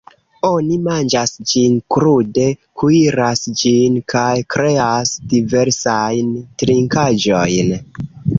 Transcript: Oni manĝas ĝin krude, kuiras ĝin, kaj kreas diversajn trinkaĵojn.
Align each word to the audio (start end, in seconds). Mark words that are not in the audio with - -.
Oni 0.47 0.75
manĝas 0.85 1.33
ĝin 1.51 1.75
krude, 1.95 2.45
kuiras 2.83 3.43
ĝin, 3.61 3.99
kaj 4.15 4.33
kreas 4.55 5.13
diversajn 5.35 6.33
trinkaĵojn. 6.65 7.73